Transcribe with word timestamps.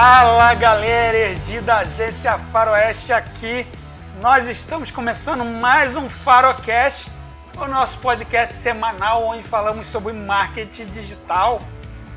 Fala 0.00 0.54
galera, 0.54 1.16
Erdi 1.16 1.60
da 1.60 1.78
agência 1.78 2.38
Faroeste 2.52 3.12
aqui. 3.12 3.66
Nós 4.20 4.46
estamos 4.46 4.92
começando 4.92 5.44
mais 5.44 5.96
um 5.96 6.08
Farocast, 6.08 7.10
o 7.56 7.66
nosso 7.66 7.98
podcast 7.98 8.54
semanal 8.54 9.26
onde 9.26 9.42
falamos 9.42 9.88
sobre 9.88 10.12
marketing 10.12 10.84
digital. 10.84 11.58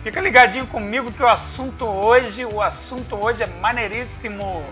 Fica 0.04 0.22
ligadinho 0.22 0.68
comigo 0.68 1.12
que 1.12 1.24
o 1.24 1.28
assunto 1.28 1.84
hoje, 1.84 2.46
o 2.46 2.62
assunto 2.62 3.16
hoje 3.16 3.42
é 3.42 3.48
maneiríssimo. 3.48 4.64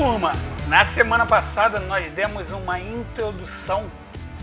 Turma, 0.00 0.32
na 0.66 0.82
semana 0.82 1.26
passada 1.26 1.78
nós 1.78 2.10
demos 2.12 2.50
uma 2.52 2.80
introdução 2.80 3.84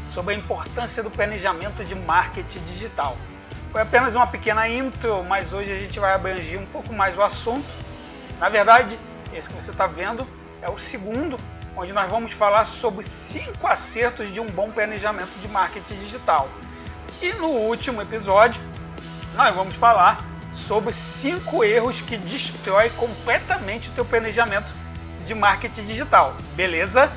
sobre 0.07 0.35
a 0.35 0.37
importância 0.37 1.01
do 1.01 1.09
planejamento 1.09 1.83
de 1.83 1.95
marketing 1.95 2.59
digital. 2.65 3.17
Foi 3.71 3.81
apenas 3.81 4.13
uma 4.13 4.27
pequena 4.27 4.69
intro, 4.69 5.23
mas 5.23 5.53
hoje 5.53 5.71
a 5.71 5.75
gente 5.75 5.99
vai 5.99 6.13
abranger 6.13 6.59
um 6.59 6.65
pouco 6.67 6.93
mais 6.93 7.17
o 7.17 7.23
assunto. 7.23 7.65
Na 8.39 8.49
verdade, 8.49 8.99
esse 9.33 9.49
que 9.49 9.55
você 9.55 9.71
está 9.71 9.87
vendo 9.87 10.27
é 10.61 10.69
o 10.69 10.77
segundo, 10.77 11.39
onde 11.75 11.91
nós 11.91 12.07
vamos 12.07 12.33
falar 12.33 12.63
sobre 12.65 13.03
cinco 13.03 13.65
acertos 13.65 14.31
de 14.31 14.39
um 14.39 14.45
bom 14.45 14.69
planejamento 14.69 15.31
de 15.41 15.47
marketing 15.47 15.95
digital. 15.95 16.47
E 17.19 17.33
no 17.33 17.47
último 17.47 17.99
episódio, 17.99 18.61
nós 19.33 19.55
vamos 19.55 19.75
falar 19.75 20.23
sobre 20.53 20.93
cinco 20.93 21.63
erros 21.63 21.99
que 21.99 22.15
destrói 22.15 22.91
completamente 22.91 23.89
o 23.89 23.93
teu 23.93 24.05
planejamento 24.05 24.71
de 25.27 25.35
marketing 25.35 25.83
digital, 25.83 26.33
beleza? 26.55 27.11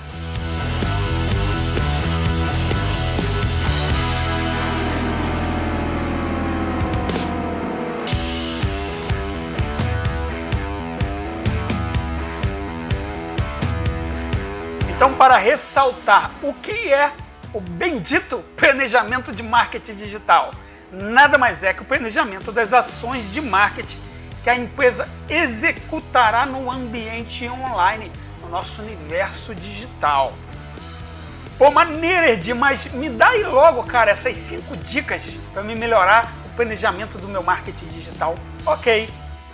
Então, 14.88 15.14
para 15.14 15.36
ressaltar 15.36 16.32
o 16.42 16.52
que 16.52 16.92
é 16.92 17.12
o 17.54 17.60
bendito 17.60 18.44
planejamento 18.56 19.32
de 19.32 19.42
marketing 19.42 19.94
digital, 19.94 20.50
nada 20.92 21.38
mais 21.38 21.62
é 21.62 21.72
que 21.72 21.80
o 21.80 21.84
planejamento 21.84 22.50
das 22.52 22.72
ações 22.72 23.32
de 23.32 23.40
marketing 23.40 24.09
que 24.42 24.50
a 24.50 24.54
empresa 24.54 25.08
executará 25.28 26.46
no 26.46 26.70
ambiente 26.70 27.48
online, 27.48 28.10
no 28.42 28.48
nosso 28.48 28.82
universo 28.82 29.54
digital. 29.54 30.32
Pô, 31.58 31.66
Edi, 32.26 32.54
mas 32.54 32.86
me 32.86 33.10
dá 33.10 33.28
aí 33.28 33.44
logo, 33.44 33.82
cara, 33.84 34.10
essas 34.10 34.34
cinco 34.36 34.74
dicas 34.78 35.38
para 35.52 35.62
me 35.62 35.74
melhorar 35.74 36.32
o 36.46 36.56
planejamento 36.56 37.18
do 37.18 37.28
meu 37.28 37.42
marketing 37.42 37.88
digital. 37.88 38.34
Ok. 38.64 39.10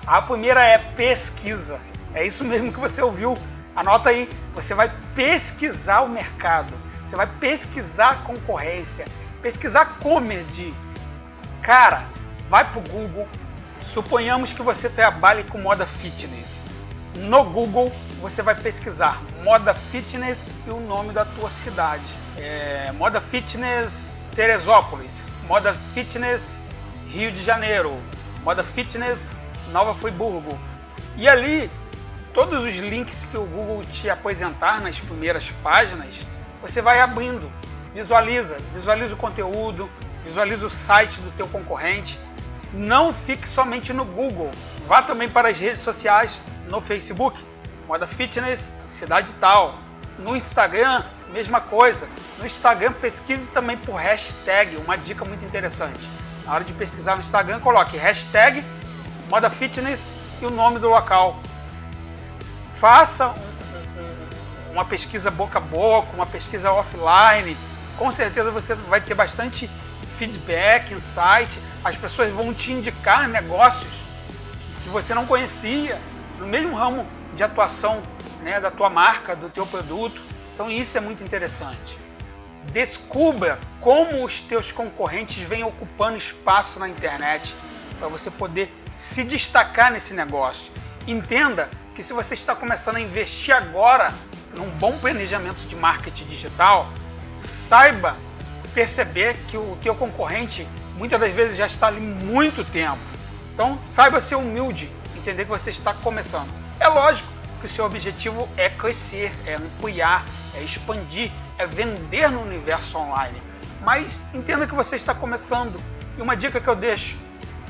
A 0.07 0.23
primeira 0.23 0.65
é 0.65 0.79
pesquisa. 0.79 1.81
É 2.15 2.25
isso 2.25 2.45
mesmo 2.45 2.73
que 2.73 2.79
você 2.79 3.03
ouviu. 3.03 3.37
Anota 3.75 4.11
aí. 4.11 4.29
Você 4.55 4.73
vai 4.73 4.89
pesquisar 5.17 6.03
o 6.03 6.09
mercado. 6.09 6.73
Você 7.05 7.17
vai 7.17 7.27
pesquisar 7.27 8.11
a 8.11 8.15
concorrência. 8.15 9.05
Pesquisar 9.43 9.99
como, 10.01 10.31
Edi. 10.31 10.73
Cara, 11.61 12.07
vai 12.49 12.71
pro 12.71 12.81
Google, 12.83 13.27
Suponhamos 13.81 14.53
que 14.53 14.63
você 14.63 14.89
trabalhe 14.89 15.45
com 15.45 15.59
moda 15.59 15.87
fitness. 15.87 16.67
No 17.15 17.45
Google 17.45 17.93
você 18.21 18.43
vai 18.43 18.55
pesquisar 18.55 19.23
moda 19.43 19.75
fitness 19.75 20.51
e 20.67 20.71
o 20.71 20.81
nome 20.81 21.13
da 21.13 21.25
tua 21.25 21.49
cidade. 21.49 22.05
É, 22.37 22.93
moda 22.93 23.21
fitness 23.21 24.21
Teresópolis, 24.35 25.29
moda 25.47 25.73
fitness 25.95 26.61
Rio 27.09 27.31
de 27.31 27.43
Janeiro, 27.43 27.97
moda 28.43 28.65
fitness 28.65 29.41
Nova 29.71 29.95
Friburgo. 29.95 30.59
E 31.17 31.29
ali 31.29 31.71
todos 32.35 32.65
os 32.65 32.77
links 32.77 33.27
que 33.31 33.39
o 33.39 33.47
Google 33.47 33.85
te 33.85 34.11
apresentar 34.11 34.81
nas 34.81 34.99
primeiras 34.99 35.51
páginas, 35.63 36.27
você 36.61 36.83
vai 36.83 37.01
abrindo, 37.01 37.51
visualiza, 37.95 38.59
visualiza 38.75 39.15
o 39.15 39.17
conteúdo, 39.17 39.89
visualiza 40.25 40.67
o 40.67 40.71
site 40.71 41.21
do 41.21 41.31
teu 41.31 41.47
concorrente 41.49 42.19
não 42.73 43.13
fique 43.13 43.49
somente 43.49 43.93
no 43.93 44.05
Google. 44.05 44.51
Vá 44.87 45.03
também 45.03 45.29
para 45.29 45.49
as 45.49 45.59
redes 45.59 45.81
sociais, 45.81 46.41
no 46.69 46.81
Facebook, 46.81 47.43
Moda 47.87 48.07
Fitness 48.07 48.73
Cidade 48.89 49.33
Tal. 49.35 49.75
No 50.19 50.35
Instagram, 50.37 51.03
mesma 51.33 51.61
coisa. 51.61 52.09
No 52.39 52.47
Instagram, 52.47 52.93
pesquise 52.93 53.51
também 53.51 53.77
por 53.77 53.97
hashtag, 53.97 54.77
uma 54.77 54.97
dica 54.97 55.25
muito 55.25 55.45
interessante. 55.45 56.09
Na 56.45 56.55
hora 56.55 56.65
de 56.65 56.73
pesquisar 56.73 57.15
no 57.15 57.21
Instagram, 57.21 57.61
coloque 57.61 57.97
hashtag 57.97 58.65
Moda 59.29 59.51
Fitness 59.51 60.13
e 60.41 60.47
o 60.47 60.51
nome 60.51 60.79
do 60.79 60.89
local. 60.89 61.39
Faça 62.69 63.35
uma 64.71 64.85
pesquisa 64.85 65.31
boca 65.31 65.59
a 65.59 65.61
boca, 65.61 66.09
uma 66.15 66.27
pesquisa 66.27 66.71
offline. 66.71 67.57
Com 67.97 68.11
certeza 68.11 68.51
você 68.51 68.75
vai 68.75 69.01
ter 69.01 69.15
bastante 69.15 69.71
feedback, 70.17 70.93
insight, 70.93 71.61
as 71.85 71.97
pessoas 71.97 72.33
vão 72.33 72.53
te 72.53 72.73
indicar 72.73 73.29
negócios 73.29 74.03
que 74.83 74.89
você 74.89 75.15
não 75.15 75.27
conhecia 75.27 76.01
no 76.39 76.47
mesmo 76.47 76.75
ramo 76.75 77.07
de 77.35 77.43
atuação 77.43 78.03
né, 78.41 78.61
da 78.61 78.71
tua 78.71 78.89
marca, 78.89 79.37
do 79.37 79.49
teu 79.49 79.67
produto. 79.67 80.23
Então 80.55 80.71
isso 80.71 80.97
é 80.97 81.01
muito 81.01 81.23
interessante. 81.23 81.99
Descubra 82.73 83.59
como 83.81 84.25
os 84.25 84.41
teus 84.41 84.73
concorrentes 84.73 85.43
vêm 85.43 85.63
ocupando 85.63 86.17
espaço 86.17 86.79
na 86.79 86.89
internet 86.89 87.55
para 87.99 88.09
você 88.09 88.31
poder 88.31 88.73
se 88.95 89.23
destacar 89.23 89.93
nesse 89.93 90.15
negócio. 90.15 90.73
Entenda 91.07 91.69
que 91.95 92.03
se 92.03 92.13
você 92.13 92.35
está 92.35 92.55
começando 92.55 92.97
a 92.97 93.01
investir 93.01 93.55
agora 93.55 94.13
num 94.55 94.71
bom 94.71 94.97
planejamento 94.99 95.61
de 95.69 95.77
marketing 95.77 96.25
digital, 96.25 96.89
saiba 97.35 98.17
perceber 98.77 99.35
que 99.49 99.57
o 99.57 99.79
teu 99.83 99.95
concorrente 99.95 100.69
muitas 100.99 101.19
das 101.19 101.33
vezes 101.33 101.57
já 101.57 101.65
está 101.65 101.87
ali 101.87 101.99
muito 101.99 102.63
tempo. 102.63 102.99
Então 103.55 103.79
saiba 103.81 104.21
ser 104.21 104.35
humilde, 104.35 104.93
entender 105.17 105.45
que 105.45 105.51
você 105.51 105.71
está 105.71 105.95
começando. 105.95 106.53
É 106.79 106.87
lógico 106.87 107.27
que 107.59 107.65
o 107.65 107.69
seu 107.71 107.87
objetivo 107.87 108.47
é 108.55 108.69
crescer, 108.69 109.33
é 109.47 109.55
ampliar, 109.55 110.27
é 110.55 110.63
expandir, 110.63 111.33
é 111.57 111.67
vender 111.67 112.31
no 112.31 112.43
universo 112.43 112.99
online. 112.99 113.41
Mas 113.81 114.23
entenda 114.35 114.67
que 114.67 114.75
você 114.75 114.97
está 114.97 115.15
começando. 115.15 115.81
E 116.19 116.21
uma 116.21 116.37
dica 116.37 116.61
que 116.61 116.69
eu 116.69 116.77
deixo: 116.77 117.17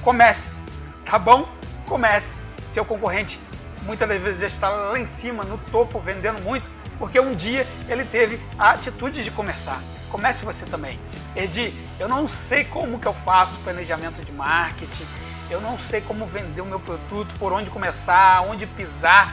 comece, 0.02 0.60
tá 1.04 1.20
bom? 1.20 1.48
Comece. 1.86 2.36
Seu 2.66 2.84
concorrente 2.84 3.38
muitas 3.86 4.08
das 4.08 4.20
vezes 4.20 4.40
já 4.40 4.46
está 4.46 4.68
lá 4.68 4.98
em 4.98 5.06
cima, 5.06 5.44
no 5.44 5.56
topo, 5.56 5.98
vendendo 6.00 6.42
muito, 6.42 6.70
porque 6.98 7.18
um 7.18 7.32
dia 7.32 7.66
ele 7.88 8.04
teve 8.04 8.40
a 8.58 8.70
atitude 8.70 9.24
de 9.24 9.30
começar. 9.30 9.80
Comece 10.10 10.44
você 10.44 10.66
também. 10.66 10.98
Edi, 11.34 11.72
eu 11.98 12.08
não 12.08 12.28
sei 12.28 12.64
como 12.64 12.98
que 12.98 13.06
eu 13.06 13.14
faço 13.14 13.58
planejamento 13.60 14.24
de 14.24 14.32
marketing, 14.32 15.06
eu 15.48 15.60
não 15.60 15.78
sei 15.78 16.00
como 16.00 16.26
vender 16.26 16.60
o 16.60 16.66
meu 16.66 16.80
produto, 16.80 17.34
por 17.38 17.52
onde 17.52 17.70
começar, 17.70 18.42
onde 18.42 18.66
pisar. 18.66 19.32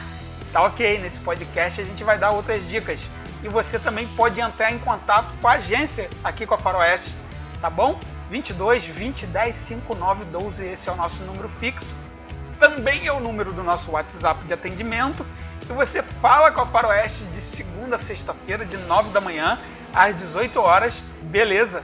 Tá 0.51 0.61
ok, 0.61 0.99
nesse 0.99 1.19
podcast 1.19 1.81
a 1.81 1.83
gente 1.83 2.03
vai 2.03 2.17
dar 2.17 2.31
outras 2.31 2.67
dicas. 2.67 2.99
E 3.43 3.49
você 3.49 3.79
também 3.79 4.07
pode 4.09 4.39
entrar 4.39 4.71
em 4.71 4.79
contato 4.79 5.33
com 5.41 5.47
a 5.47 5.53
agência 5.53 6.09
aqui 6.23 6.45
com 6.45 6.53
a 6.53 6.57
Faroeste, 6.57 7.13
tá 7.59 7.69
bom? 7.69 7.99
22 8.29 8.85
20 8.85 9.25
10 9.27 9.55
59 9.55 10.25
12, 10.25 10.65
esse 10.65 10.89
é 10.89 10.91
o 10.91 10.95
nosso 10.95 11.23
número 11.23 11.49
fixo. 11.49 11.95
Também 12.63 13.05
é 13.05 13.11
o 13.11 13.19
número 13.19 13.51
do 13.51 13.61
nosso 13.61 13.91
WhatsApp 13.91 14.45
de 14.45 14.53
atendimento. 14.53 15.25
E 15.69 15.73
você 15.73 16.01
fala 16.01 16.49
com 16.49 16.61
a 16.61 16.65
Faroeste 16.65 17.25
de 17.25 17.41
segunda 17.41 17.95
a 17.95 17.97
sexta-feira, 17.97 18.65
de 18.65 18.77
9 18.77 19.09
da 19.09 19.19
manhã 19.19 19.59
às 19.93 20.15
18 20.15 20.61
horas, 20.61 21.03
beleza. 21.23 21.81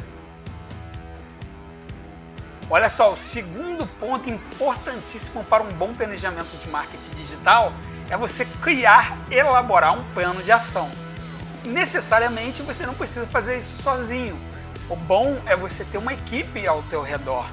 Olha 2.69 2.87
só, 2.87 3.11
o 3.11 3.17
segundo 3.17 3.85
ponto 3.85 4.29
importantíssimo 4.29 5.43
para 5.43 5.63
um 5.63 5.67
bom 5.67 5.93
planejamento 5.93 6.57
de 6.57 6.69
marketing 6.69 7.13
digital 7.13 7.73
é 8.09 8.15
você 8.15 8.45
criar, 8.61 9.17
elaborar 9.29 9.99
um 9.99 10.03
plano 10.13 10.41
de 10.41 10.51
ação. 10.53 10.89
Necessariamente 11.65 12.61
você 12.61 12.85
não 12.85 12.93
precisa 12.93 13.27
fazer 13.27 13.59
isso 13.59 13.83
sozinho. 13.83 14.39
O 14.89 14.95
bom 14.95 15.37
é 15.45 15.57
você 15.57 15.83
ter 15.83 15.97
uma 15.97 16.13
equipe 16.13 16.65
ao 16.65 16.81
teu 16.83 17.01
redor 17.01 17.45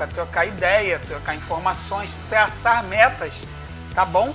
para 0.00 0.06
trocar 0.06 0.46
ideia, 0.46 0.98
trocar 1.06 1.34
informações, 1.34 2.18
traçar 2.30 2.82
metas, 2.84 3.34
tá 3.94 4.02
bom? 4.02 4.34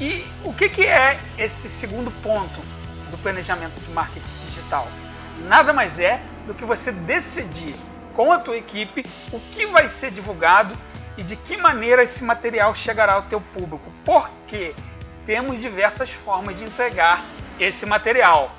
E 0.00 0.24
o 0.42 0.54
que, 0.54 0.70
que 0.70 0.86
é 0.86 1.20
esse 1.36 1.68
segundo 1.68 2.10
ponto 2.22 2.62
do 3.10 3.18
planejamento 3.18 3.78
de 3.78 3.90
marketing 3.90 4.32
digital? 4.46 4.88
nada 5.38 5.72
mais 5.72 5.98
é 5.98 6.22
do 6.46 6.54
que 6.54 6.64
você 6.64 6.90
decidir 6.90 7.74
com 8.14 8.32
a 8.32 8.38
tua 8.38 8.56
equipe 8.56 9.04
o 9.30 9.38
que 9.38 9.66
vai 9.66 9.86
ser 9.86 10.10
divulgado 10.10 10.76
e 11.16 11.22
de 11.22 11.36
que 11.36 11.58
maneira 11.58 12.02
esse 12.02 12.24
material 12.24 12.74
chegará 12.74 13.14
ao 13.14 13.22
teu 13.24 13.40
público. 13.40 13.92
Porque 14.04 14.74
temos 15.26 15.60
diversas 15.60 16.10
formas 16.10 16.56
de 16.56 16.64
entregar 16.64 17.22
esse 17.60 17.84
material. 17.84 18.54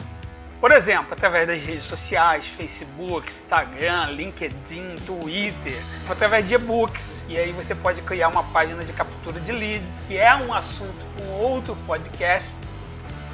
Por 0.63 0.71
exemplo, 0.71 1.11
através 1.11 1.45
das 1.45 1.61
redes 1.61 1.83
sociais, 1.83 2.45
Facebook, 2.45 3.27
Instagram, 3.27 4.05
LinkedIn, 4.11 4.95
Twitter, 5.05 5.77
através 6.09 6.47
de 6.47 6.53
e-books. 6.53 7.25
E 7.27 7.37
aí 7.37 7.51
você 7.51 7.75
pode 7.75 8.01
criar 8.01 8.29
uma 8.29 8.45
página 8.45 8.81
de 8.85 8.93
captura 8.93 9.41
de 9.41 9.51
leads, 9.51 10.05
que 10.07 10.15
é 10.15 10.33
um 10.33 10.53
assunto 10.53 11.05
com 11.17 11.23
outro 11.33 11.75
podcast. 11.85 12.55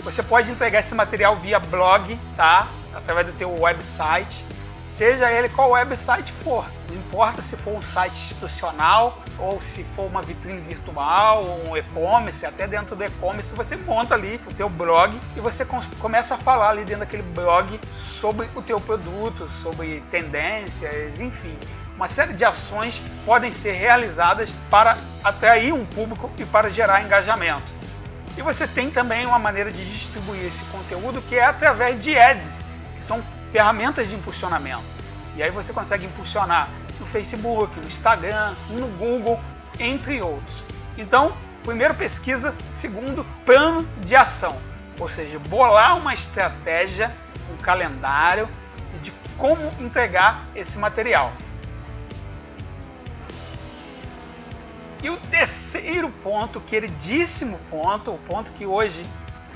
Você 0.03 0.23
pode 0.23 0.51
entregar 0.51 0.79
esse 0.79 0.95
material 0.95 1.35
via 1.35 1.59
blog, 1.59 2.17
tá? 2.35 2.67
Através 2.95 3.27
do 3.27 3.33
teu 3.33 3.61
website 3.61 4.43
seja 4.89 5.31
ele 5.31 5.47
qual 5.49 5.71
website 5.71 6.31
for. 6.31 6.65
Não 6.89 6.95
importa 6.95 7.41
se 7.41 7.55
for 7.55 7.75
um 7.75 7.81
site 7.81 8.13
institucional 8.13 9.19
ou 9.37 9.61
se 9.61 9.83
for 9.83 10.07
uma 10.07 10.21
vitrine 10.21 10.59
virtual 10.61 11.45
ou 11.45 11.69
um 11.69 11.77
e-commerce, 11.77 12.45
até 12.45 12.67
dentro 12.67 12.95
do 12.95 13.03
e-commerce 13.03 13.53
você 13.53 13.77
monta 13.77 14.15
ali 14.15 14.41
o 14.47 14.53
teu 14.53 14.67
blog 14.67 15.17
e 15.37 15.39
você 15.39 15.65
começa 15.99 16.35
a 16.35 16.37
falar 16.37 16.69
ali 16.69 16.83
dentro 16.83 17.01
daquele 17.01 17.23
blog 17.23 17.79
sobre 17.91 18.49
o 18.55 18.61
teu 18.61 18.81
produto, 18.81 19.47
sobre 19.47 20.01
tendências, 20.09 21.21
enfim. 21.21 21.55
Uma 21.95 22.07
série 22.07 22.33
de 22.33 22.43
ações 22.43 23.01
podem 23.25 23.51
ser 23.51 23.73
realizadas 23.73 24.51
para 24.69 24.97
atrair 25.23 25.71
um 25.71 25.85
público 25.85 26.31
e 26.37 26.45
para 26.45 26.69
gerar 26.69 27.01
engajamento. 27.01 27.73
E 28.37 28.41
você 28.41 28.67
tem 28.67 28.89
também 28.89 29.25
uma 29.25 29.37
maneira 29.37 29.71
de 29.71 29.85
distribuir 29.85 30.45
esse 30.45 30.63
conteúdo 30.65 31.21
que 31.21 31.35
é 31.35 31.43
através 31.43 32.01
de 32.01 32.17
ads, 32.17 32.65
que 32.95 33.03
são 33.03 33.21
ferramentas 33.51 34.07
de 34.07 34.15
impulsionamento. 34.15 34.83
E 35.35 35.43
aí 35.43 35.51
você 35.51 35.71
consegue 35.73 36.05
impulsionar 36.05 36.69
no 36.99 37.05
Facebook, 37.05 37.79
no 37.79 37.87
Instagram, 37.87 38.53
no 38.69 38.87
Google, 38.97 39.39
entre 39.79 40.21
outros. 40.21 40.65
Então, 40.97 41.35
primeiro 41.63 41.93
pesquisa, 41.95 42.53
segundo 42.67 43.25
plano 43.45 43.87
de 44.05 44.15
ação, 44.15 44.59
ou 44.99 45.07
seja, 45.07 45.39
bolar 45.39 45.97
uma 45.97 46.13
estratégia, 46.13 47.15
um 47.53 47.57
calendário 47.57 48.49
de 49.01 49.13
como 49.37 49.61
entregar 49.79 50.45
esse 50.55 50.77
material. 50.77 51.31
E 55.01 55.09
o 55.09 55.15
terceiro 55.15 56.09
ponto, 56.09 56.59
queridíssimo 56.59 57.57
ponto, 57.69 58.11
o 58.11 58.17
ponto 58.17 58.51
que 58.51 58.65
hoje 58.65 59.05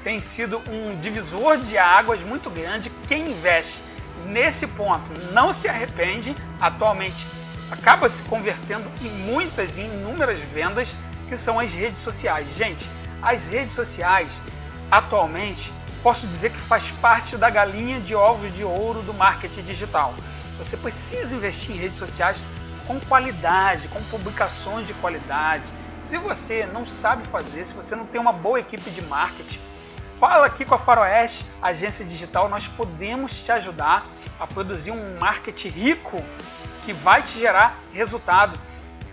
tem 0.04 0.20
sido 0.20 0.62
um 0.70 0.96
divisor 1.00 1.58
de 1.58 1.78
águas 1.78 2.22
muito 2.22 2.50
grande. 2.50 2.92
Quem 3.08 3.32
investe 3.32 3.82
nesse 4.26 4.68
ponto 4.68 5.12
não 5.32 5.54
se 5.54 5.68
arrepende, 5.68 6.36
atualmente 6.60 7.26
acaba 7.72 8.08
se 8.08 8.22
convertendo 8.24 8.92
em 9.02 9.10
muitas 9.10 9.78
e 9.78 9.82
inúmeras 9.82 10.40
vendas 10.40 10.96
que 11.28 11.36
são 11.36 11.60
as 11.60 11.74
redes 11.74 12.00
sociais. 12.00 12.56
Gente, 12.56 12.88
as 13.22 13.48
redes 13.48 13.74
sociais 13.74 14.42
atualmente 14.92 15.74
posso 16.04 16.28
dizer 16.28 16.52
que 16.52 16.60
faz 16.60 16.92
parte 16.92 17.38
da 17.38 17.50
galinha 17.50 18.00
de 18.02 18.14
ovos 18.14 18.54
de 18.54 18.64
ouro 18.64 19.02
do 19.02 19.14
marketing 19.14 19.64
digital. 19.64 20.14
Você 20.58 20.76
precisa 20.78 21.36
investir 21.36 21.76
em 21.76 21.80
redes 21.80 21.98
sociais 21.98 22.44
com 22.86 23.00
qualidade, 23.00 23.88
com 23.88 24.04
publicações 24.04 24.86
de 24.86 24.94
qualidade. 24.96 25.64
Se 26.00 26.18
você 26.18 26.66
não 26.66 26.86
sabe 26.86 27.26
fazer, 27.26 27.64
se 27.64 27.74
você 27.74 27.96
não 27.96 28.06
tem 28.06 28.20
uma 28.20 28.34
boa 28.34 28.60
equipe 28.60 28.92
de 28.92 29.02
marketing, 29.02 29.60
fala 30.20 30.46
aqui 30.46 30.66
com 30.66 30.76
a 30.76 30.78
Faroeste 30.78 31.46
Agência 31.62 32.06
Digital, 32.06 32.50
nós 32.50 32.68
podemos 32.68 33.42
te 33.42 33.52
ajudar 33.52 34.08
a 34.40 34.48
produzir 34.48 34.92
um 34.92 35.20
marketing 35.20 35.70
rico 35.70 36.24
que 36.86 36.94
vai 36.94 37.22
te 37.22 37.38
gerar 37.38 37.80
resultado. 37.92 38.58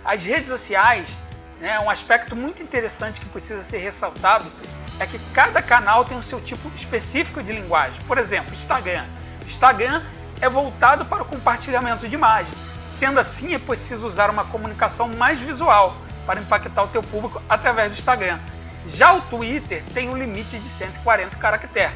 As 0.05 0.25
redes 0.25 0.49
sociais, 0.49 1.19
né, 1.61 1.79
um 1.81 1.91
aspecto 1.91 2.35
muito 2.35 2.62
interessante 2.62 3.20
que 3.20 3.26
precisa 3.26 3.62
ser 3.62 3.79
ressaltado 3.79 4.50
é 4.99 5.06
que 5.06 5.19
cada 5.32 5.62
canal 5.62 6.05
tem 6.05 6.19
o 6.19 6.23
seu 6.23 6.41
tipo 6.41 6.69
específico 6.75 7.43
de 7.43 7.52
linguagem. 7.52 8.02
Por 8.05 8.19
exemplo, 8.19 8.52
Instagram. 8.52 9.05
Instagram 9.47 10.02
é 10.41 10.49
voltado 10.49 11.05
para 11.05 11.23
o 11.23 11.26
compartilhamento 11.26 12.08
de 12.08 12.14
imagens. 12.14 12.55
Sendo 12.85 13.20
assim, 13.20 13.55
é 13.55 13.58
preciso 13.58 14.06
usar 14.06 14.31
uma 14.31 14.44
comunicação 14.44 15.08
mais 15.08 15.38
visual 15.38 15.94
para 16.26 16.41
impactar 16.41 16.82
o 16.82 16.88
teu 16.88 17.02
público 17.02 17.41
através 17.49 17.91
do 17.91 17.99
Instagram. 17.99 18.38
Já 18.87 19.12
o 19.12 19.21
Twitter 19.21 19.82
tem 19.93 20.09
um 20.09 20.17
limite 20.17 20.59
de 20.59 20.65
140 20.65 21.37
caracteres, 21.37 21.94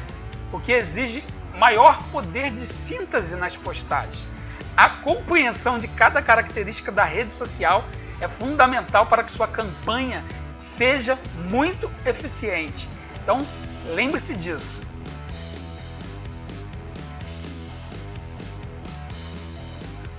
o 0.51 0.59
que 0.59 0.71
exige 0.71 1.23
maior 1.55 2.01
poder 2.11 2.51
de 2.51 2.65
síntese 2.65 3.35
nas 3.35 3.57
postagens. 3.57 4.29
A 4.77 4.89
compreensão 4.89 5.79
de 5.79 5.87
cada 5.87 6.21
característica 6.21 6.91
da 6.91 7.03
rede 7.03 7.31
social 7.31 7.85
é 8.19 8.27
fundamental 8.27 9.07
para 9.07 9.23
que 9.23 9.31
sua 9.31 9.47
campanha 9.47 10.23
seja 10.51 11.17
muito 11.49 11.91
eficiente. 12.05 12.89
Então, 13.21 13.45
lembre-se 13.93 14.35
disso. 14.35 14.83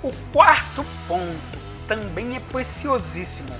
O 0.02 0.12
quarto 0.32 0.84
ponto 1.06 1.58
também 1.86 2.36
é 2.36 2.40
preciosíssimo 2.40 3.54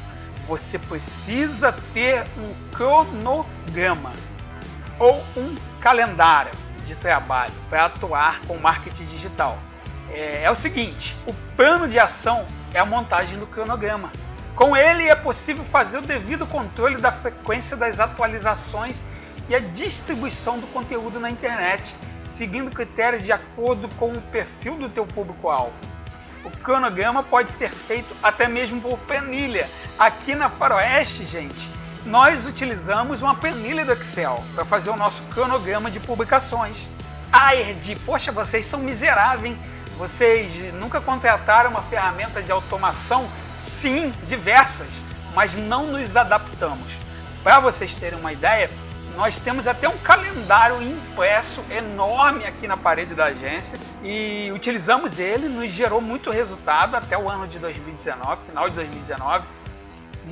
você 0.47 0.79
precisa 0.79 1.73
ter 1.93 2.25
um 2.39 2.71
cronograma 2.71 4.13
ou 4.99 5.23
um 5.37 5.55
calendário 5.81 6.53
de 6.85 6.97
trabalho 6.97 7.53
para 7.69 7.87
atuar 7.87 8.41
com 8.47 8.57
marketing 8.57 9.05
digital. 9.05 9.59
É, 10.11 10.45
é, 10.45 10.51
o 10.51 10.55
seguinte: 10.55 11.17
o 11.27 11.35
plano 11.57 11.89
de 11.89 11.99
ação 11.99 12.47
é 12.73 12.79
a 12.79 12.87
montagem 12.87 13.39
do 13.39 13.47
cronograma. 13.47 14.11
Com 14.55 14.75
ele 14.75 15.03
é 15.03 15.15
possível 15.15 15.65
fazer 15.65 15.99
o 15.99 16.03
devido 16.03 16.47
controle 16.47 16.97
da 16.97 17.13
frequência 17.13 17.77
das 17.77 18.01
atualizações 18.01 19.05
e 19.49 19.55
a 19.55 19.61
distribuição 19.61 20.59
do 20.59 20.67
conteúdo 20.69 21.21
na 21.21 21.29
internet, 21.29 21.97
seguindo 22.25 22.71
critérios 22.71 23.23
de 23.23 23.33
acordo 23.33 23.89
com 23.97 24.13
o 24.13 24.23
perfil 24.23 24.77
do 24.77 24.89
teu 24.89 25.05
público-alvo. 25.05 25.96
O 26.47 26.51
cronograma 26.59 27.25
pode 27.25 27.51
ser 27.51 27.69
feito 27.69 28.15
até 28.23 28.47
mesmo 28.47 28.81
por 28.81 28.97
planilha. 29.01 29.69
Aqui 29.99 30.33
na 30.33 30.49
Faroeste, 30.49 31.27
gente, 31.27 31.69
nós 32.05 32.47
utilizamos 32.47 33.21
uma 33.21 33.35
planilha 33.35 33.85
do 33.85 33.93
Excel 33.93 34.45
para 34.55 34.65
fazer 34.65 34.91
o 34.91 34.97
nosso 34.97 35.25
cronograma 35.25 35.91
de 35.91 35.99
publicações. 35.99 36.89
Ah, 37.33 37.51
poxa, 38.05 38.31
vocês 38.31 38.65
são 38.65 38.79
miseráveis, 38.79 39.47
hein? 39.47 39.59
Vocês 39.99 40.73
nunca 40.75 41.01
contrataram 41.01 41.71
uma 41.71 41.83
ferramenta 41.83 42.41
de 42.41 42.53
automação? 42.53 43.29
Sim, 43.57 44.13
diversas, 44.29 45.03
mas 45.35 45.57
não 45.57 45.89
nos 45.89 46.17
adaptamos. 46.17 47.01
Para 47.43 47.59
vocês 47.59 47.97
terem 47.97 48.21
uma 48.21 48.33
ideia, 48.33 48.71
nós 49.17 49.39
temos 49.39 49.67
até 49.67 49.89
um 49.89 49.97
calendário 49.99 50.81
impresso 50.83 51.65
enorme 51.71 52.45
aqui 52.45 52.69
na 52.69 52.77
parede 52.77 53.15
da 53.15 53.27
agência 53.27 53.79
e 54.05 54.53
utilizamos 54.55 55.19
ele, 55.19 55.49
nos 55.49 55.71
gerou 55.71 56.03
muito 56.03 56.31
resultado 56.31 56.97
até 56.97 57.17
o 57.17 57.29
ano 57.29 57.49
de 57.49 57.59
2019, 57.59 58.45
final 58.45 58.69
de 58.69 58.75
2019. 58.77 59.47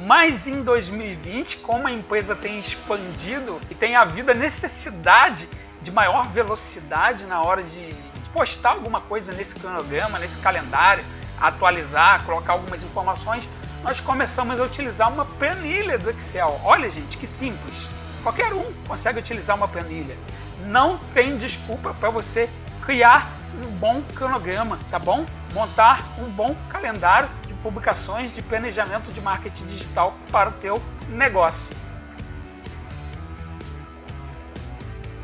Mas 0.07 0.47
em 0.47 0.63
2020, 0.63 1.59
como 1.59 1.87
a 1.87 1.93
empresa 1.93 2.37
tem 2.37 2.59
expandido 2.59 3.59
e 3.71 3.75
tem 3.75 3.97
havido 3.97 4.33
a 4.33 4.35
necessidade 4.35 5.49
de 5.81 5.91
maior 5.91 6.29
velocidade 6.29 7.25
na 7.25 7.41
hora 7.43 7.63
de 7.63 7.97
postar 8.35 8.71
alguma 8.71 9.01
coisa 9.01 9.33
nesse 9.33 9.55
cronograma, 9.55 10.19
nesse 10.19 10.37
calendário, 10.39 11.05
atualizar, 11.41 12.23
colocar 12.25 12.53
algumas 12.53 12.83
informações, 12.83 13.49
nós 13.83 13.99
começamos 13.99 14.61
a 14.61 14.65
utilizar 14.65 15.11
uma 15.11 15.25
planilha 15.25 15.99
do 15.99 16.11
Excel. 16.11 16.61
Olha, 16.65 16.91
gente, 16.91 17.17
que 17.17 17.27
simples. 17.27 17.94
Qualquer 18.25 18.55
um 18.55 18.73
consegue 18.89 19.19
utilizar 19.19 19.55
uma 19.55 19.69
planilha. 19.69 20.17
Não 20.65 20.97
tem 21.13 21.37
desculpa 21.37 21.93
para 21.93 22.09
você 22.09 22.49
criar 22.87 23.31
um 23.63 23.67
bom 23.77 24.01
cronograma, 24.15 24.79
tá 24.91 24.99
bom? 24.99 25.27
Montar 25.53 26.03
um 26.19 26.31
bom 26.31 26.57
calendário 26.71 27.29
de 27.47 27.53
publicações 27.55 28.35
de 28.35 28.41
planejamento 28.41 29.13
de 29.13 29.21
marketing 29.21 29.67
digital 29.67 30.15
para 30.33 30.49
o 30.49 30.53
teu 30.55 30.83
negócio. 31.11 31.71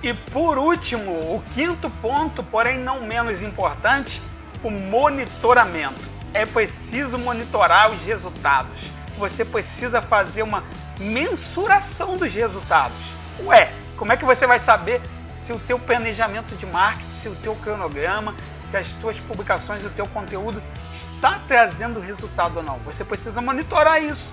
E 0.02 0.12
por 0.12 0.58
último, 0.58 1.34
o 1.34 1.42
quinto 1.54 1.88
ponto, 2.02 2.42
porém 2.42 2.78
não 2.78 3.00
menos 3.00 3.42
importante, 3.42 4.20
o 4.62 4.70
monitoramento. 4.70 6.10
É 6.34 6.44
preciso 6.44 7.18
monitorar 7.18 7.90
os 7.90 8.02
resultados. 8.02 8.90
Você 9.20 9.44
precisa 9.44 10.00
fazer 10.00 10.42
uma 10.42 10.64
mensuração 10.98 12.16
dos 12.16 12.32
resultados. 12.32 13.14
Ué, 13.44 13.70
como 13.98 14.12
é 14.12 14.16
que 14.16 14.24
você 14.24 14.46
vai 14.46 14.58
saber 14.58 15.02
se 15.34 15.52
o 15.52 15.58
teu 15.58 15.78
planejamento 15.78 16.56
de 16.56 16.64
marketing, 16.64 17.10
se 17.10 17.28
o 17.28 17.34
teu 17.34 17.54
cronograma, 17.56 18.34
se 18.66 18.78
as 18.78 18.92
tuas 18.94 19.20
publicações, 19.20 19.84
o 19.84 19.90
teu 19.90 20.06
conteúdo 20.06 20.62
está 20.90 21.38
trazendo 21.46 22.00
resultado 22.00 22.56
ou 22.56 22.62
não? 22.62 22.78
Você 22.78 23.04
precisa 23.04 23.42
monitorar 23.42 24.02
isso 24.02 24.32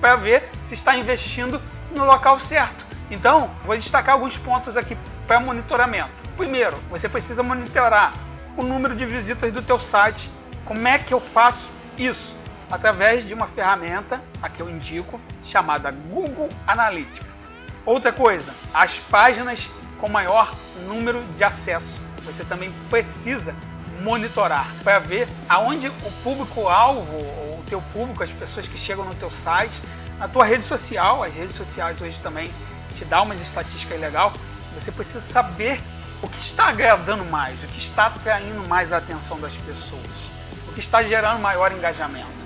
para 0.00 0.14
ver 0.14 0.48
se 0.62 0.74
está 0.74 0.96
investindo 0.96 1.60
no 1.92 2.04
local 2.04 2.38
certo. 2.38 2.86
Então, 3.10 3.50
vou 3.64 3.76
destacar 3.76 4.14
alguns 4.14 4.38
pontos 4.38 4.76
aqui 4.76 4.96
para 5.26 5.40
monitoramento. 5.40 6.12
Primeiro, 6.36 6.76
você 6.88 7.08
precisa 7.08 7.42
monitorar 7.42 8.14
o 8.56 8.62
número 8.62 8.94
de 8.94 9.04
visitas 9.04 9.50
do 9.50 9.62
teu 9.62 9.80
site. 9.80 10.30
Como 10.64 10.86
é 10.86 10.96
que 10.96 11.12
eu 11.12 11.18
faço 11.18 11.72
isso? 11.98 12.40
Através 12.72 13.28
de 13.28 13.34
uma 13.34 13.46
ferramenta, 13.46 14.18
a 14.42 14.48
que 14.48 14.62
eu 14.62 14.70
indico, 14.70 15.20
chamada 15.42 15.90
Google 15.90 16.48
Analytics. 16.66 17.46
Outra 17.84 18.10
coisa, 18.10 18.54
as 18.72 18.98
páginas 18.98 19.70
com 19.98 20.08
maior 20.08 20.50
número 20.88 21.22
de 21.36 21.44
acesso. 21.44 22.00
Você 22.24 22.42
também 22.44 22.72
precisa 22.88 23.54
monitorar 24.00 24.66
para 24.82 24.98
ver 24.98 25.28
aonde 25.50 25.88
o 25.88 26.12
público-alvo, 26.24 27.02
o 27.02 27.62
teu 27.68 27.82
público, 27.92 28.24
as 28.24 28.32
pessoas 28.32 28.66
que 28.66 28.78
chegam 28.78 29.04
no 29.04 29.14
teu 29.16 29.30
site, 29.30 29.78
na 30.18 30.26
tua 30.26 30.46
rede 30.46 30.64
social, 30.64 31.22
as 31.22 31.34
redes 31.34 31.56
sociais 31.56 32.00
hoje 32.00 32.18
também 32.22 32.50
te 32.96 33.04
dá 33.04 33.20
umas 33.20 33.42
estatísticas 33.42 34.00
legal, 34.00 34.32
você 34.72 34.90
precisa 34.90 35.20
saber 35.20 35.78
o 36.22 36.28
que 36.28 36.40
está 36.40 36.68
agradando 36.68 37.24
mais, 37.26 37.62
o 37.64 37.68
que 37.68 37.78
está 37.78 38.06
atraindo 38.06 38.66
mais 38.66 38.94
a 38.94 38.96
atenção 38.96 39.38
das 39.38 39.58
pessoas, 39.58 40.30
o 40.66 40.72
que 40.72 40.80
está 40.80 41.02
gerando 41.02 41.38
maior 41.38 41.70
engajamento. 41.70 42.41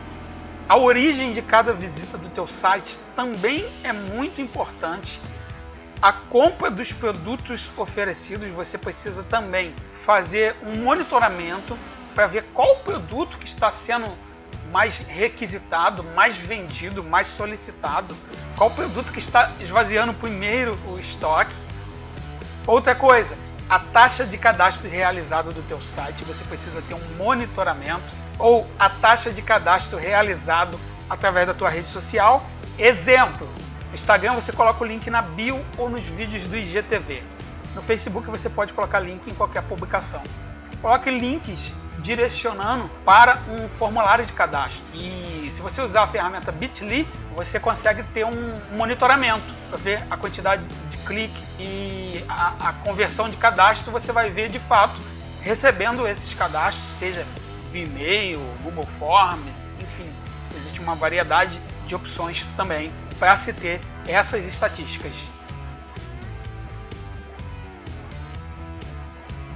A 0.68 0.76
origem 0.76 1.30
de 1.30 1.40
cada 1.42 1.72
visita 1.72 2.18
do 2.18 2.28
teu 2.28 2.44
site 2.44 2.98
também 3.14 3.64
é 3.84 3.92
muito 3.92 4.40
importante. 4.40 5.22
A 6.02 6.12
compra 6.12 6.68
dos 6.68 6.92
produtos 6.92 7.72
oferecidos, 7.76 8.48
você 8.48 8.76
precisa 8.76 9.22
também 9.22 9.72
fazer 9.92 10.56
um 10.62 10.82
monitoramento 10.82 11.78
para 12.16 12.26
ver 12.26 12.46
qual 12.52 12.80
produto 12.80 13.38
que 13.38 13.46
está 13.46 13.70
sendo 13.70 14.10
mais 14.72 14.98
requisitado, 14.98 16.02
mais 16.02 16.36
vendido, 16.36 17.04
mais 17.04 17.28
solicitado, 17.28 18.16
qual 18.56 18.68
produto 18.68 19.12
que 19.12 19.20
está 19.20 19.52
esvaziando 19.60 20.12
primeiro 20.14 20.76
o 20.88 20.98
estoque. 20.98 21.54
Outra 22.66 22.92
coisa, 22.92 23.38
a 23.70 23.78
taxa 23.78 24.26
de 24.26 24.36
cadastro 24.36 24.90
realizado 24.90 25.52
do 25.52 25.62
teu 25.62 25.80
site, 25.80 26.24
você 26.24 26.42
precisa 26.42 26.82
ter 26.82 26.94
um 26.94 27.16
monitoramento 27.16 28.25
ou 28.38 28.66
a 28.78 28.88
taxa 28.88 29.30
de 29.30 29.42
cadastro 29.42 29.98
realizado 29.98 30.78
através 31.08 31.46
da 31.46 31.54
tua 31.54 31.68
rede 31.68 31.88
social. 31.88 32.44
Exemplo, 32.78 33.48
no 33.88 33.94
Instagram 33.94 34.34
você 34.34 34.52
coloca 34.52 34.82
o 34.82 34.86
link 34.86 35.08
na 35.10 35.22
bio 35.22 35.64
ou 35.76 35.88
nos 35.88 36.04
vídeos 36.04 36.44
do 36.46 36.56
IGTV. 36.56 37.22
No 37.74 37.82
Facebook 37.82 38.28
você 38.30 38.48
pode 38.48 38.72
colocar 38.72 39.00
link 39.00 39.30
em 39.30 39.34
qualquer 39.34 39.62
publicação. 39.62 40.22
Coloque 40.80 41.10
links 41.10 41.72
direcionando 41.98 42.88
para 43.04 43.38
um 43.48 43.68
formulário 43.68 44.24
de 44.24 44.32
cadastro. 44.32 44.84
E 44.94 45.48
se 45.50 45.60
você 45.62 45.80
usar 45.80 46.02
a 46.02 46.06
ferramenta 46.06 46.52
Bitly, 46.52 47.08
você 47.34 47.58
consegue 47.58 48.02
ter 48.14 48.24
um 48.24 48.60
monitoramento 48.76 49.44
para 49.68 49.78
ver 49.78 50.04
a 50.10 50.16
quantidade 50.16 50.62
de 50.90 50.96
clique 50.98 51.44
e 51.58 52.24
a, 52.28 52.68
a, 52.68 52.72
conversão 52.72 53.28
de 53.28 53.36
cadastro. 53.36 53.90
Você 53.92 54.12
vai 54.12 54.30
ver 54.30 54.48
de 54.48 54.58
fato 54.58 54.94
recebendo 55.40 56.06
esses 56.06 56.34
cadastros, 56.34 56.86
seja 56.98 57.26
e-mail, 57.74 58.40
Google 58.62 58.86
Forms, 58.86 59.68
enfim, 59.80 60.10
existe 60.56 60.80
uma 60.80 60.94
variedade 60.94 61.60
de 61.86 61.94
opções 61.94 62.46
também 62.56 62.90
para 63.18 63.36
se 63.36 63.52
ter 63.52 63.80
essas 64.06 64.44
estatísticas. 64.46 65.30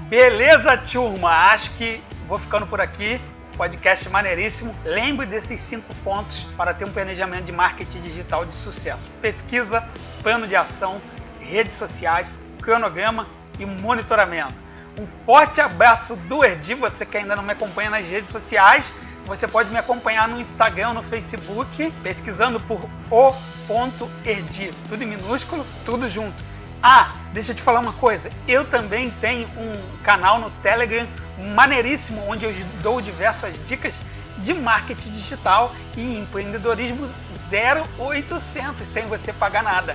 Beleza, 0.09 0.77
turma? 0.77 1.31
Acho 1.31 1.71
que 1.73 2.03
vou 2.27 2.39
ficando 2.39 2.67
por 2.67 2.81
aqui. 2.81 3.21
Podcast 3.57 4.09
maneiríssimo. 4.09 4.75
Lembre 4.85 5.27
desses 5.27 5.61
cinco 5.61 5.95
pontos 5.97 6.45
para 6.57 6.73
ter 6.73 6.85
um 6.85 6.93
planejamento 6.93 7.45
de 7.45 7.53
marketing 7.53 8.01
digital 8.01 8.45
de 8.45 8.55
sucesso: 8.55 9.11
pesquisa, 9.21 9.87
plano 10.23 10.49
de 10.49 10.57
ação, 10.57 11.01
redes 11.39 11.75
sociais, 11.75 12.39
cronograma 12.61 13.29
e 13.59 13.67
monitoramento. 13.67 14.70
Um 15.01 15.07
forte 15.07 15.63
abraço 15.63 16.15
do 16.15 16.45
Erdi. 16.45 16.75
Você 16.75 17.07
que 17.07 17.17
ainda 17.17 17.35
não 17.35 17.43
me 17.43 17.53
acompanha 17.53 17.89
nas 17.89 18.05
redes 18.07 18.29
sociais, 18.29 18.93
você 19.25 19.49
pode 19.49 19.71
me 19.71 19.79
acompanhar 19.79 20.29
no 20.29 20.39
Instagram, 20.39 20.93
no 20.93 21.03
Facebook, 21.03 21.91
pesquisando 22.03 22.61
por 22.61 22.87
o.erdi. 23.11 24.71
Tudo 24.91 25.03
em 25.03 25.07
minúsculo, 25.07 25.67
tudo 25.87 26.07
junto. 26.07 26.37
Ah, 26.83 27.15
deixa 27.33 27.53
eu 27.53 27.57
te 27.57 27.63
falar 27.63 27.81
uma 27.81 27.95
coisa. 27.95 28.31
Eu 28.47 28.67
também 28.67 29.09
tenho 29.23 29.49
um 29.57 30.03
canal 30.03 30.39
no 30.39 30.51
Telegram 30.63 31.07
maneiríssimo, 31.55 32.23
onde 32.29 32.45
eu 32.45 32.53
dou 32.83 33.01
diversas 33.01 33.55
dicas 33.67 33.95
de 34.37 34.53
marketing 34.53 35.13
digital 35.13 35.75
e 35.97 36.19
empreendedorismo 36.19 37.09
0800, 37.51 38.87
sem 38.87 39.07
você 39.07 39.33
pagar 39.33 39.63
nada. 39.63 39.95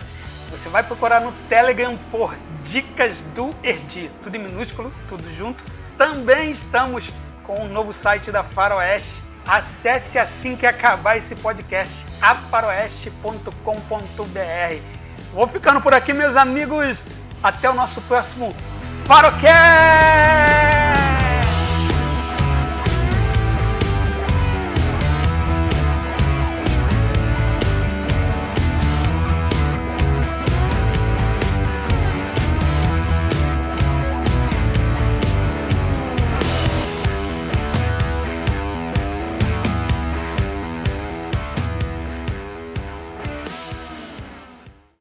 Você 0.56 0.70
vai 0.70 0.84
procurar 0.84 1.20
no 1.20 1.34
Telegram 1.50 1.98
por 2.10 2.38
Dicas 2.64 3.24
do 3.36 3.54
Erdi, 3.62 4.10
tudo 4.24 4.38
em 4.38 4.40
minúsculo, 4.40 4.94
tudo 5.06 5.30
junto. 5.34 5.66
Também 5.98 6.50
estamos 6.50 7.12
com 7.44 7.56
o 7.56 7.66
um 7.66 7.68
novo 7.68 7.92
site 7.92 8.32
da 8.32 8.42
Faroeste. 8.42 9.22
Acesse 9.46 10.18
assim 10.18 10.56
que 10.56 10.66
acabar 10.66 11.18
esse 11.18 11.36
podcast, 11.36 12.06
aparoeste.com.br. 12.22 13.52
Vou 15.34 15.46
ficando 15.46 15.82
por 15.82 15.94
aqui, 15.94 16.14
meus 16.14 16.38
amigos. 16.38 17.06
Até 17.44 17.70
o 17.70 17.74
nosso 17.74 18.02
próximo 18.04 18.56
Farocast! 19.06 20.55